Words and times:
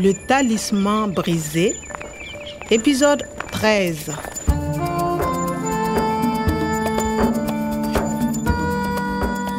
Le 0.00 0.14
talisman 0.14 1.10
brisé, 1.10 1.74
épisode 2.70 3.24
13. 3.50 4.12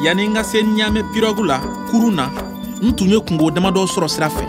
yanni 0.02 0.30
n 0.30 0.34
ka 0.34 0.44
se 0.46 0.64
ɲaamɛ 0.64 1.04
pirɔgu 1.12 1.44
la 1.44 1.60
kurun 1.92 2.16
na 2.16 2.32
n 2.82 2.96
tun 2.96 3.10
ye 3.10 3.20
kungo 3.20 3.52
damadɔ 3.52 3.86
sɔrɔ 3.86 4.08
sira 4.08 4.30
fɛ 4.30 4.46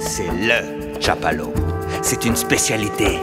C'est 0.00 0.26
le 0.26 0.98
chapalo. 1.00 1.54
C'est 2.02 2.24
une 2.24 2.34
spécialité. 2.34 3.20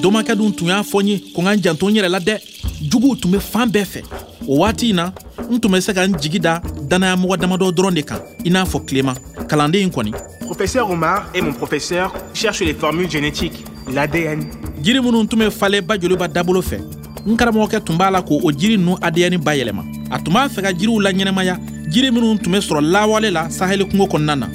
domakɛ 0.00 0.34
dun 0.34 0.50
tun 0.50 0.68
y'a 0.68 0.80
fɔ 0.80 1.02
n 1.02 1.08
ye 1.08 1.20
ko 1.34 1.42
n 1.42 1.44
ka 1.44 1.56
n 1.56 1.62
janto 1.62 1.90
n 1.90 1.94
yɛrɛ 1.96 2.08
la 2.08 2.20
dɛ 2.20 2.40
juguw 2.80 3.16
tun 3.20 3.32
bɛ 3.32 3.38
fan 3.40 3.68
bɛɛ 3.68 3.84
fɛ 3.84 4.02
o 4.48 4.60
waati 4.64 4.90
in 4.90 4.96
na 4.96 5.12
n 5.50 5.60
tun 5.60 5.68
bɛ 5.68 5.80
se 5.82 5.92
ka 5.92 6.06
n 6.06 6.16
jigi 6.16 6.40
da 6.40 6.62
danayamɔgɔ 6.88 7.36
damadɔ 7.36 7.70
dɔrɔn 7.70 7.94
de 7.94 8.02
kan 8.02 8.20
i 8.46 8.48
n'a 8.48 8.64
fɔ 8.64 8.80
tilema 8.86 9.14
kalanden 9.46 9.82
in 9.82 9.90
kɔni 9.90 10.12
Professeur 10.40 10.88
Omar 10.90 11.26
et 11.34 11.40
mon 11.40 11.52
professeur 11.52 12.12
cherchent 12.32 12.60
les 12.60 12.74
formules 12.74 13.10
génétiques, 13.10 13.64
l'ADN. 13.92 14.44
jiri 14.82 15.00
minnu 15.00 15.26
tun 15.26 15.38
bɛ 15.38 15.50
falen 15.50 15.82
ba 15.82 15.98
joliba 16.00 16.28
dabolo 16.28 16.60
fɛ 16.62 16.78
n 17.26 17.36
karamɔgɔkɛ 17.36 17.80
tun 17.84 17.96
b'a 17.96 18.10
la 18.10 18.22
k'o 18.22 18.50
jiri 18.52 18.76
ninnu 18.76 18.96
adiyɛni 19.00 19.38
bayɛlɛma 19.38 19.82
a 20.10 20.18
tun 20.18 20.32
b'a 20.32 20.48
fɛ 20.48 20.62
ka 20.62 20.72
jiriw 20.72 21.00
la 21.00 21.12
ɲɛnɛmaya 21.12 21.56
jiri 21.90 22.10
minnu 22.10 22.38
tun 22.38 22.52
bɛ 22.52 22.60
sɔrɔ 22.60 22.80
lawale 22.80 23.30
la 23.32 23.48
saheli 23.50 23.84
kungo 23.88 24.06
kɔnɔna 24.06 24.36
na 24.38 24.48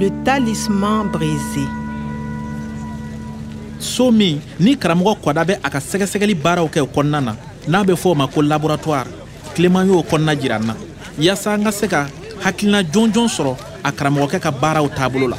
Le 0.00 0.08
talisman 0.24 1.08
brisé. 1.12 1.66
so 3.78 4.10
min 4.10 4.40
ni 4.58 4.76
karamɔgɔ 4.76 5.16
kɔda 5.22 5.44
bɛ 5.44 5.58
a 5.62 5.70
ka 5.70 5.78
sɛgɛsɛgɛli 5.78 6.34
baaraw 6.34 6.68
kɛ 6.68 6.80
o 6.80 6.86
kɔnɔna 6.86 7.20
na 7.24 7.36
n'a 7.68 7.84
bɛ 7.84 7.94
fɔ 7.94 8.06
o 8.10 8.14
ma 8.14 8.26
ko 8.26 8.40
laboratoire. 8.42 9.06
Tileman 9.54 9.88
y'o 9.88 10.02
kɔnɔna 10.02 10.40
jira 10.40 10.58
n 10.58 10.66
na 10.66 10.74
yaasa 11.18 11.56
n 11.56 11.64
ka 11.64 11.72
se 11.72 11.86
ka 11.88 12.06
hakilina 12.44 12.82
jɔnjɔn 12.82 13.28
sɔrɔ 13.28 13.56
a 13.84 13.92
karamɔgɔkɛ 13.92 14.40
ka 14.40 14.50
baaraw 14.50 14.88
taabolo 14.88 15.28
la 15.28 15.36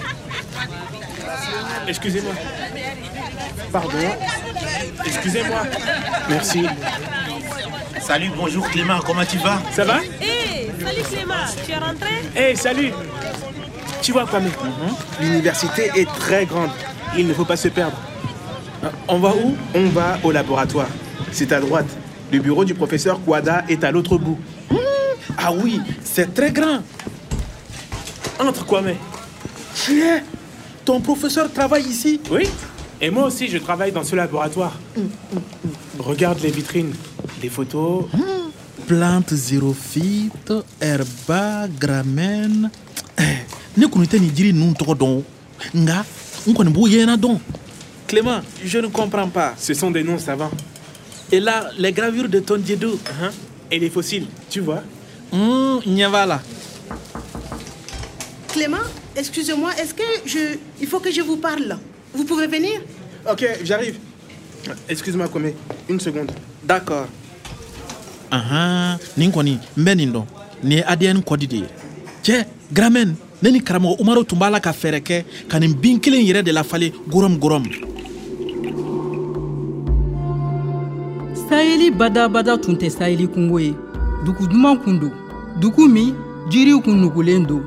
Excusez-moi. 1.88 2.34
Pardon? 3.72 3.98
Excusez-moi. 5.06 5.64
Merci. 6.30 6.66
Salut, 8.00 8.32
bonjour 8.38 8.70
Clément, 8.70 9.00
comment 9.06 9.26
tu 9.26 9.38
vas? 9.40 9.60
Ça 9.74 9.84
va? 9.84 10.00
Hé, 10.22 10.72
salut 10.80 11.04
Clément, 11.04 11.34
tu 11.66 11.72
es 11.72 11.78
rentré? 11.78 12.10
Hey, 12.36 12.56
salut 12.56 12.94
Tu 14.02 14.12
vois, 14.14 14.26
Kwame, 14.26 14.50
l'université 15.20 15.92
est 15.96 16.10
très 16.18 16.46
grande. 16.46 16.70
Il 17.18 17.28
ne 17.28 17.34
faut 17.34 17.46
pas 17.46 17.58
se 17.58 17.68
perdre. 17.68 17.98
On 19.08 19.20
va 19.20 19.30
où? 19.30 19.56
On 19.76 19.90
va 19.90 20.18
au 20.24 20.32
laboratoire. 20.32 20.88
C'est 21.32 21.52
à 21.52 21.60
droite. 21.60 21.88
Le 22.32 22.40
bureau 22.40 22.64
du 22.64 22.74
professeur 22.74 23.20
Kwada 23.22 23.64
est 23.68 23.84
à 23.84 23.92
l'autre 23.92 24.18
bout. 24.18 24.40
Ah 25.38 25.52
oui 25.54 25.80
c'est 26.04 26.34
très 26.34 26.52
grand 26.52 26.82
Entre, 28.40 28.66
Kwame. 28.66 28.96
Tiens, 29.76 30.24
ton 30.84 31.00
professeur 31.00 31.52
travaille 31.54 31.86
ici 31.86 32.20
Oui 32.32 32.48
Et 33.00 33.10
moi 33.12 33.26
aussi, 33.28 33.48
je 33.48 33.58
travaille 33.60 33.92
dans 33.92 34.04
ce 34.04 34.16
laboratoire. 34.16 34.74
Regarde 36.00 36.40
les 36.42 36.50
vitrines, 36.52 36.94
les 37.42 37.50
photos. 37.50 38.06
plante 38.88 39.34
xérophyte 39.34 40.54
herba 40.82 41.68
gramène 41.80 42.70
Eh, 43.20 43.46
ne 43.78 43.86
kɔni 43.86 44.08
tɛ 44.08 44.18
nin 44.20 44.32
jiri 44.36 44.54
ninnu 44.54 44.74
tɔgɔ 44.74 44.96
dɔn 44.98 45.18
o. 45.20 45.24
nka 45.76 46.04
n 46.48 46.54
kɔni 46.54 46.72
b'u 46.74 46.88
yɛlɛnna 46.90 47.16
dɔn 47.18 47.38
clément 48.08 48.42
je 48.66 48.80
ne 48.80 48.88
comprends 48.88 49.30
pas 49.30 49.54
Ce 49.58 49.74
sont 49.76 49.92
des 49.92 50.04
noms 50.04 50.18
savants. 50.18 50.52
et 51.32 51.40
là 51.40 51.70
les 51.78 51.92
gravures 51.94 52.28
de 52.28 52.40
ton 52.40 52.58
diedou 52.58 52.98
Hein 53.22 53.30
Et 53.70 53.78
les 53.80 53.90
fossiles, 53.92 54.26
tu 54.50 54.60
vois 54.62 54.82
La 55.32 56.42
Clément, 58.50 58.78
excusez-moi, 59.16 59.72
est-ce 59.80 59.94
que 59.94 60.04
je... 60.26 60.58
Il 60.82 60.88
faut 60.88 61.00
que 61.00 61.12
je 61.12 61.22
vous 61.22 61.38
parle. 61.38 61.78
Vous 62.14 62.26
pouvez 62.26 62.48
venir? 62.48 62.82
Ok, 63.30 63.46
j'arrive. 63.64 63.98
Excuse-moi, 64.90 65.28
Kwame. 65.30 65.54
Une 65.90 66.00
seconde. 66.00 66.32
d'accord 66.64 67.08
ahan 68.32 68.98
nin 69.18 69.32
kɔni 69.32 69.60
n 69.78 69.84
bɛ 69.84 69.96
nin 69.96 70.12
dɔn 70.14 70.26
nin 70.64 70.78
ye 70.78 70.84
adn 70.86 71.18
ye 71.42 71.66
cɛ 72.24 72.46
gramɛn 72.72 73.16
ne 73.42 73.50
ni 73.50 73.60
karamɔgɔ 73.62 74.00
umaru 74.00 74.24
tun 74.24 74.38
b'a 74.38 74.50
la 74.50 74.60
ka 74.60 74.72
fɛɛrɛ 74.72 75.02
kɛ 75.02 75.26
ka 75.50 75.60
nin 75.60 75.74
bin 75.74 76.00
kelen 76.00 76.22
yɛrɛ 76.22 76.44
de 76.44 76.52
lafalen 76.52 76.92
gorom 77.10 77.38
gorom 77.38 77.64
sayeli 81.50 81.92
badabada 81.92 82.58
tun 82.58 82.76
tɛ 82.76 82.90
sayeli 82.90 83.28
kungo 83.28 83.60
ye 83.60 83.74
dugu 84.24 84.48
duman 84.48 84.78
kun 84.78 85.00
don 85.00 85.12
dugu 85.60 85.88
min 85.88 86.16
jiriw 86.50 86.82
kun 86.82 86.96
nugulen 87.02 87.46
don 87.46 87.62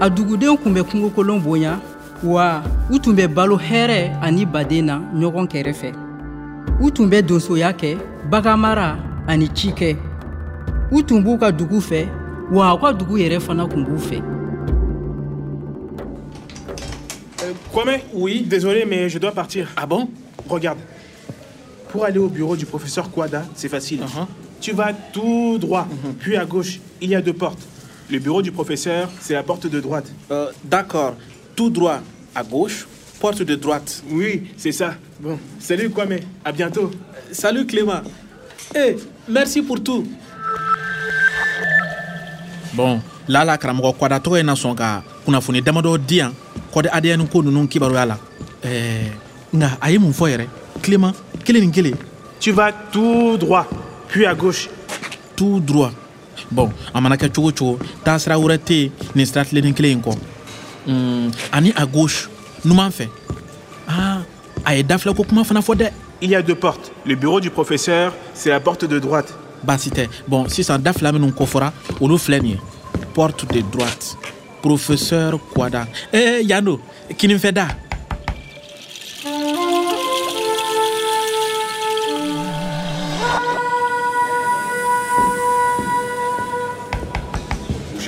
a 0.00 0.08
dugudenw 0.10 0.56
kun 0.56 0.74
bɛ 0.74 0.82
kungokolon 0.82 1.40
bonya 1.40 1.80
wa 2.22 2.62
u 2.90 2.98
tun 2.98 3.14
bɛ 3.14 3.26
balo 3.28 3.56
hɛrɛ 3.58 4.18
ani 4.22 4.44
baden 4.46 4.86
na 4.86 5.00
ɲɔgɔn 5.14 5.46
kɛrɛfɛ 5.48 5.92
u 6.80 6.90
tun 6.90 7.08
bɛ 7.10 7.22
donsoya 7.22 7.72
kɛ 7.72 7.96
baganmara 8.30 8.96
ani 9.28 9.48
ci 9.54 9.70
kɛ 9.72 9.96
u 10.90 11.02
tun 11.02 11.22
b'u 11.22 11.38
ka 11.38 11.50
dugu 11.52 11.80
fɛ 11.80 12.06
wa 12.52 12.74
u 12.74 12.78
ka 12.78 12.92
dugu 12.92 13.16
yɛrɛ 13.18 13.40
fana 13.40 13.66
kun 13.66 13.84
b'u 13.84 13.98
fɛ 13.98 14.22
Euh, 17.44 17.52
Kwame 17.72 17.98
Oui 18.14 18.42
Désolé, 18.48 18.84
mais 18.84 19.08
je 19.08 19.18
dois 19.18 19.32
partir. 19.32 19.68
ah 19.76 19.84
bon? 19.84 20.08
Regarde. 20.48 20.78
Pour 21.88 22.04
aller 22.04 22.20
au 22.20 22.28
bureau 22.28 22.54
du 22.54 22.64
professeur 22.66 23.10
Kwada, 23.10 23.42
c'est 23.56 23.68
facile. 23.68 24.00
Uh-huh. 24.02 24.26
Tu 24.62 24.70
vas 24.72 24.92
tout 24.92 25.58
droit, 25.58 25.88
puis 26.20 26.36
à 26.36 26.44
gauche, 26.44 26.78
il 27.00 27.10
y 27.10 27.16
a 27.16 27.20
deux 27.20 27.32
portes. 27.32 27.58
Le 28.08 28.20
bureau 28.20 28.42
du 28.42 28.52
professeur, 28.52 29.10
c'est 29.20 29.34
la 29.34 29.42
porte 29.42 29.66
de 29.66 29.80
droite. 29.80 30.06
Euh, 30.30 30.52
D'accord. 30.62 31.16
Tout 31.56 31.68
droit 31.68 31.98
à 32.32 32.44
gauche, 32.44 32.86
porte 33.20 33.42
de 33.42 33.56
droite. 33.56 34.04
Oui, 34.08 34.44
c'est 34.56 34.70
ça. 34.70 34.94
Bon, 35.18 35.36
salut 35.58 35.90
Kwame, 35.90 36.18
à 36.44 36.52
bientôt. 36.52 36.92
Salut 37.32 37.66
Clément. 37.66 38.02
Eh, 38.74 38.96
merci 39.28 39.62
pour 39.62 39.82
tout. 39.82 40.06
Bon, 42.74 43.00
la 43.28 43.44
la 43.44 43.58
karamɔgɔ 43.58 43.96
kwada 43.98 44.18
tɔgɔ 44.18 44.36
ye 44.38 44.42
na 44.44 44.54
sɔn 44.54 44.74
ka 44.74 45.02
kunnafoni 45.24 45.60
damadɔ 45.60 45.98
di 45.98 46.16
yan 46.16 46.32
kɔdi 46.72 46.88
adn 46.90 47.26
ko 47.28 47.42
ninnu 47.42 47.68
kibaruya 47.68 48.06
la 48.06 48.18
ɛɛ 48.64 49.10
nka 49.52 49.78
a 49.80 49.90
ye 49.90 49.98
mun 49.98 50.12
fɔ 50.12 50.30
yɛrɛ 50.30 50.46
Clément 50.82 51.12
kelen 51.44 51.66
ni 51.66 51.70
kelen 51.70 51.94
Tu 52.40 52.50
vas 52.52 52.72
tout 52.90 53.36
droit, 53.38 53.68
puis 54.12 54.26
à 54.26 54.34
gauche. 54.34 54.68
tout 55.34 55.58
droit. 55.60 55.90
Bon 56.50 56.70
a 56.94 57.00
mana 57.00 57.16
kɛ 57.16 57.28
cogo 57.32 57.50
cogo 57.52 57.78
taasira 58.04 58.36
wɛrɛ 58.36 58.58
tɛ 58.58 58.74
yen 58.74 58.90
nin 59.14 59.24
sira 59.26 59.44
tilenin 59.44 59.74
kelen 59.74 59.92
in 59.92 60.02
kɔ 60.02 60.12
ani 61.52 61.72
a 61.74 61.86
gauche 61.86 62.28
numan 62.64 62.90
fɛ 62.90 63.08
ah 63.88 64.18
a 64.64 64.74
ye 64.76 64.82
dafilɛ 64.82 65.14
ko 65.16 65.24
kuma 65.24 65.44
fana 65.44 65.60
fɔ 65.60 65.74
dɛ 65.76 65.90
Il 66.24 66.30
y 66.30 66.36
a 66.36 66.42
deux 66.42 66.54
portes. 66.54 66.92
Le 67.04 67.16
bureau 67.16 67.40
du 67.40 67.50
professeur, 67.50 68.12
c'est 68.32 68.50
la 68.50 68.60
porte 68.60 68.84
de 68.84 69.00
droite. 69.00 69.34
baasi 69.64 69.90
tɛ 69.90 70.08
bon 70.28 70.46
sisan 70.48 70.78
da 70.78 70.92
fila 70.92 71.10
minnu 71.12 71.32
kɔfɔra 71.32 71.72
olu 72.00 72.18
filɛ 72.18 72.42
nin 72.42 72.50
ye. 72.50 72.58
Porte 73.14 73.46
de 73.46 73.60
droite. 73.62 74.16
Professeur 74.60 75.38
kwada. 75.54 75.86
Eh, 76.12 76.42
yan 76.44 76.62
do 76.64 76.80
kininfɛ 77.16 77.52
da? 77.52 77.66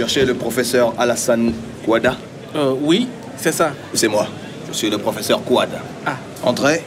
Cherchez 0.05 0.27
le 0.27 0.35
professeur 0.35 0.93
Alassane 0.99 1.55
Kouada 1.83 2.15
Euh, 2.55 2.75
oui 2.83 3.09
c'est 3.39 3.53
ça 3.53 3.73
C'est 3.95 4.07
moi. 4.09 4.27
Je 4.69 4.75
suis 4.75 4.91
le 4.91 4.99
professeur 4.99 5.43
Kouada. 5.43 5.81
Ah. 6.05 6.17
Entrez. 6.43 6.83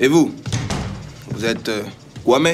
Et 0.00 0.08
vous? 0.08 0.32
Vous 1.30 1.44
êtes 1.44 1.68
euh, 1.68 1.82
Kwame, 2.24 2.48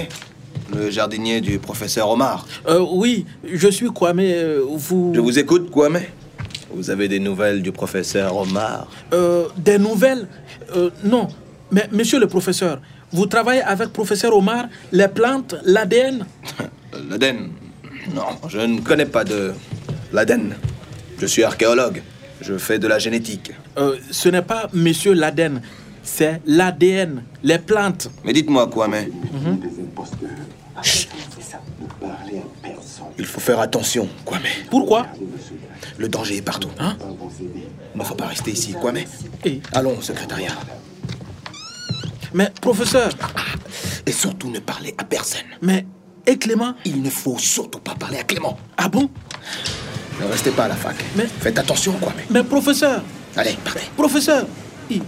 le 0.74 0.90
jardinier 0.90 1.40
du 1.40 1.58
professeur 1.60 2.10
Omar. 2.10 2.46
Euh, 2.68 2.84
oui 2.92 3.26
je 3.44 3.68
suis 3.68 3.90
Kwame 3.92 4.18
euh, 4.20 4.64
vous 4.68 5.12
Je 5.14 5.20
vous 5.20 5.38
écoute, 5.38 5.70
Kwame. 5.70 6.00
Vous 6.74 6.90
avez 6.90 7.06
des 7.06 7.20
nouvelles 7.20 7.62
du 7.62 7.70
professeur 7.70 8.36
Omar? 8.36 8.88
Euh, 9.12 9.44
des 9.56 9.78
nouvelles? 9.78 10.26
Non 11.04 11.28
mais 11.70 11.88
monsieur 11.92 12.18
le 12.18 12.26
professeur 12.26 12.80
vous 13.12 13.26
travaillez 13.26 13.62
avec 13.62 13.92
professeur 13.92 14.34
Omar 14.36 14.64
les 14.92 15.08
plantes 15.08 15.54
l'ADN 15.64 16.26
L'Aden 17.08 17.50
Non, 18.14 18.24
je 18.48 18.58
ne 18.60 18.80
connais 18.80 19.06
pas 19.06 19.24
de 19.24 19.52
l'Aden. 20.12 20.54
Je 21.18 21.26
suis 21.26 21.42
archéologue. 21.44 22.02
Je 22.40 22.56
fais 22.56 22.78
de 22.78 22.86
la 22.86 22.98
génétique. 22.98 23.52
Euh, 23.78 23.96
ce 24.10 24.28
n'est 24.28 24.42
pas 24.42 24.68
monsieur 24.72 25.12
l'ADN 25.12 25.60
c'est 26.02 26.40
l'ADN 26.46 27.22
les 27.42 27.58
plantes 27.58 28.08
Mais 28.24 28.32
dites-moi, 28.32 28.66
Kwame. 28.68 28.94
Chut. 30.82 31.08
Il 33.18 33.26
faut 33.26 33.40
faire 33.40 33.60
attention, 33.60 34.08
Kwame. 34.24 34.42
pourquoi? 34.70 35.06
Le 35.98 36.08
danger 36.08 36.36
est 36.36 36.42
partout. 36.42 36.70
Hein? 36.78 36.96
Il 37.94 37.98
ne 38.00 38.04
faut 38.04 38.14
pas 38.14 38.26
rester 38.26 38.52
ici, 38.52 38.72
Kwame. 38.72 39.00
Eh, 39.44 39.60
Allons 39.72 39.98
au 39.98 40.02
secrétariat. 40.02 40.52
mais 42.32 42.48
professeur 42.60 43.10
Et 44.06 44.12
surtout 44.12 44.50
ne 44.50 44.60
parlez 44.60 44.94
à 44.98 45.04
personne. 45.04 45.46
Mais 45.60 45.84
et 46.28 46.36
Clément 46.38 46.74
Il 46.84 47.02
ne 47.02 47.10
faut 47.10 47.38
surtout 47.38 47.80
pas 47.80 47.94
parler 47.94 48.18
à 48.18 48.22
Clément. 48.24 48.56
Ah 48.76 48.88
bon? 48.88 49.08
Ne 50.20 50.26
restez 50.26 50.50
pas 50.50 50.64
à 50.64 50.68
la 50.68 50.74
fac. 50.76 50.96
Mais- 51.16 51.26
Faites 51.40 51.58
attention, 51.58 51.92
quoi, 52.00 52.12
mais. 52.16 52.24
Mais 52.30 52.44
professeur 52.44 53.02
Allez, 53.36 53.56
partez. 53.64 53.86
professeur 53.96 54.46
I. 54.90 55.00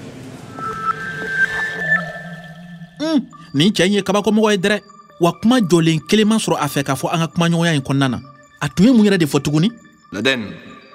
Hmm, 3.01 3.21
nin 3.55 3.71
cɛ 3.73 3.87
in 3.87 3.93
ye 3.95 4.03
kabakomɔgɔ 4.03 4.51
ye 4.53 4.59
dɛrɛ 4.59 4.81
wa 5.21 5.33
kuma 5.41 5.59
jɔlen 5.61 6.01
kelen 6.07 6.29
ma 6.29 6.37
sɔrɔ 6.37 6.57
a 6.61 6.67
fɛ 6.69 6.83
k'a 6.85 6.95
fɔ 6.95 7.09
an 7.15 7.19
ka 7.21 7.29
kumaɲɔgɔnya 7.35 7.75
in 7.77 7.81
kɔnɔna 7.83 8.09
na 8.11 8.19
a 8.61 8.69
tun 8.69 8.85
ye 8.87 8.93
mun 8.93 9.07
yɛrɛ 9.07 9.19
de 9.19 9.27
fɔ 9.27 9.41
tuguni 9.43 9.71
L'Aden. 10.13 10.43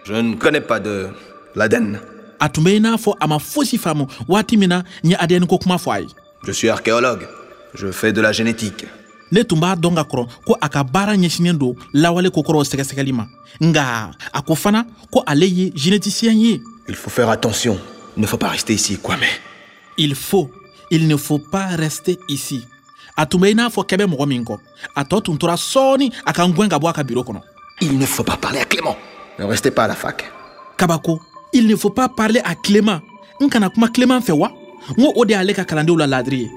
Je 0.06 0.14
ne 0.14 0.36
connais 0.36 0.62
pas 0.62 0.80
de 0.80 1.08
l'Aden. 1.56 2.00
a 2.40 2.48
tun 2.50 2.62
bɛ 2.64 2.76
i 2.76 2.80
n'a 2.80 2.96
fɔ 2.98 3.16
a 3.20 3.28
ma 3.28 3.38
fosi 3.40 3.78
faamu 3.80 4.06
waati 4.28 4.56
min 4.58 4.68
na 4.70 4.84
n 5.04 5.10
ye 5.12 5.16
adn 5.18 5.48
ko 5.48 5.58
kuma 5.58 5.78
fɔ 5.78 5.92
a 5.96 6.00
ye 6.02 6.08
Je 6.46 6.52
suis 6.52 6.70
archéologue. 6.70 7.28
Je 7.74 7.92
fais 7.92 8.14
de 8.14 8.22
la 8.22 8.32
génétique. 8.32 8.86
Ne 9.32 9.44
tun 9.44 9.60
b'a 9.60 9.76
dɔn 9.76 9.96
ka 9.96 10.04
kɔrɔ 10.04 10.28
ko 10.46 10.58
a 10.62 10.70
ka 10.70 10.84
baara 10.84 11.16
ɲɛsinen 11.16 11.58
don 11.58 11.76
lawale 11.94 12.30
kokɔrɔw 12.30 12.64
sɛgɛsɛgɛli 12.64 13.12
ma 13.14 13.28
nga 13.62 14.12
a 14.34 14.42
ko 14.42 14.56
fana 14.56 14.86
ko 15.12 15.24
ale 15.26 15.44
ye 15.46 15.72
généticien 15.76 16.34
ye 16.34 16.62
Il 16.88 16.96
faut 16.96 17.10
faire 17.10 17.30
attention. 17.30 17.80
Il 18.16 18.22
ne 18.22 18.28
faut 18.28 18.38
pas 18.38 18.50
rester 18.50 18.74
ici, 18.74 19.00
mais. 19.20 19.26
il 19.98 20.14
faut 20.14 20.52
il 20.92 21.08
ne 21.08 21.18
faut 21.18 21.40
pas 21.40 21.68
rester 21.76 22.20
ici 22.30 22.64
a 23.18 23.26
tun 23.26 23.40
bɛ 23.40 23.52
i 23.52 23.56
n'a 23.56 23.70
fɔ 23.70 23.86
kɛ 23.86 23.98
bɛ 23.98 24.06
mɔgɔ 24.06 24.28
min 24.28 24.44
kɔ 24.44 24.58
a 24.96 25.04
tɔ 25.04 25.22
tun 25.24 25.38
tora 25.38 25.56
sɔɔni 25.56 26.12
a 26.26 26.34
ka 26.34 26.46
n 26.46 26.54
gwɛn 26.54 26.70
ka 26.70 26.78
bɔ 26.78 26.90
a 26.90 26.94
ka 26.94 27.04
biro 27.04 27.22
kɔnɔ 27.24 27.42
Il 27.82 27.98
ne 27.98 28.06
faut 28.06 28.24
pas 28.24 28.38
parler 28.38 28.60
à 28.60 28.66
Clément. 28.66 28.96
Ne 29.38 29.44
restez 29.44 29.70
pas 29.72 29.84
à 29.84 29.88
la 29.88 29.96
fac. 29.96 30.24
kabako 30.78 31.20
il 31.52 31.68
ne 31.68 31.76
faut 31.76 31.90
pas 31.90 32.08
parler 32.10 32.42
à 32.44 32.56
clément 32.56 33.02
n 33.42 33.50
kana 33.50 33.70
kuma 33.70 33.90
clément 33.90 34.20
fɛ 34.20 34.32
wa? 34.34 34.52
N 34.98 35.04
ko 35.04 35.14
o 35.16 35.26
de 35.26 35.32
y'ale 35.32 35.54
ka 35.54 35.64
kalandenw 35.66 35.98
la 35.98 36.22
ye 36.22 36.50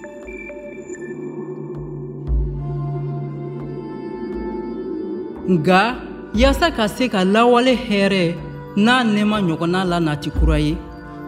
nga 5.48 5.96
yaasa 6.36 6.68
ka 6.70 6.84
se 6.88 7.08
ka 7.08 7.24
lawale 7.24 7.72
hɛrɛ 7.72 8.36
n'a 8.76 9.00
nɛɛma 9.04 9.40
ɲɔgɔnna 9.40 9.80
la 9.88 9.98
nati 10.00 10.30
kura 10.30 10.60
ye 10.60 10.76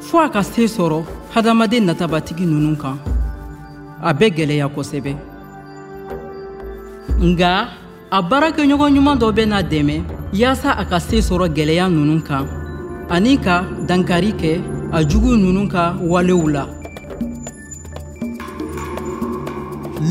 fɔɔ 0.00 0.25
a 0.25 0.28
ka 0.28 0.43
se 0.43 0.69
sɔrɔ 0.69 1.05
hadamaden 1.34 1.87
natabatigi 1.87 2.44
nunu 2.44 2.76
kan 2.76 2.99
a 4.02 4.12
bɛ 4.12 4.26
gwɛlɛya 4.37 4.69
kosɛbɛ 4.75 5.12
nga 7.32 7.69
a 8.11 8.22
baarakɛɲɔgɔn 8.22 8.93
ɲuman 8.94 9.19
dɔ 9.19 9.32
bɛ 9.32 9.44
dɛmɛ 9.70 9.96
yaasa 10.34 10.76
a 10.76 10.84
ka 10.84 10.99
se 11.00 11.17
sɔrɔ 11.20 11.49
gwɛlɛya 11.49 11.88
nunu 11.88 12.20
kan 12.20 12.44
ani 13.08 13.38
ka 13.38 13.64
dankari 13.88 14.32
kɛ 14.37 14.61
a 14.93 15.02
jugu 15.02 15.32
nunu 15.37 15.67
ka 15.67 15.96
walew 16.02 16.46
la 16.46 16.67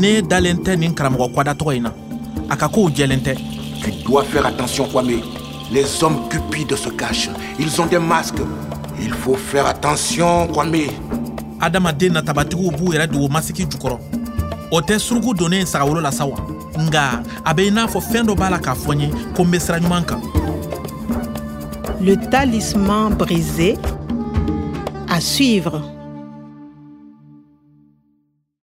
ne 0.00 0.20
dalen 0.22 0.58
tɛ 0.58 0.76
nin 0.76 0.94
karamɔgɔ 0.94 1.32
kwada 1.32 1.54
tɔgɔ 1.54 1.82
na 1.82 1.92
a 2.50 2.56
ka 2.56 2.66
kow 2.68 2.90
jɛlen 2.90 3.22
tɛ 3.22 3.59
Tu 3.82 3.90
dois 4.04 4.24
faire 4.24 4.46
attention, 4.46 4.86
Kwame. 4.86 5.20
Les 5.72 6.02
hommes 6.02 6.28
cupides 6.28 6.76
se 6.76 6.88
cachent. 6.90 7.30
Ils 7.58 7.80
ont 7.80 7.86
des 7.86 7.98
masques. 7.98 8.42
Il 9.00 9.12
faut 9.12 9.36
faire 9.36 9.66
attention, 9.66 10.46
Kwame. 10.48 10.88
adamaden 11.60 12.12
natabatigiw 12.14 12.70
b'u 12.72 12.92
yɛrɛ 12.94 13.06
dogo 13.06 13.28
masiki 13.28 13.66
jukɔrɔ 13.68 13.98
o 14.72 14.80
tɛ 14.80 14.98
suruku 14.98 15.34
donnen 15.34 15.66
sagawolo 15.66 16.00
la 16.00 16.10
sa 16.10 16.24
wa 16.24 16.38
nga 16.88 17.20
a 17.44 17.52
bɛ 17.52 17.66
i 17.66 17.70
n'a 17.70 17.86
fɔ 17.86 18.00
fɛn 18.00 18.24
dɔ 18.26 18.34
b'a 18.34 18.48
la 18.50 18.58
k'a 18.58 18.74
fɔ 18.74 18.94
n 18.94 19.00
ye 19.00 19.08
ko 19.36 19.44
n 19.44 19.50
bɛ 19.52 19.60
sira 19.60 19.78
ɲuman 19.78 20.04
kan 20.06 20.20
Le 22.00 22.16
talisman 22.16 23.10
brisé 23.10 23.76
à 25.06 25.20
suivre. 25.20 25.82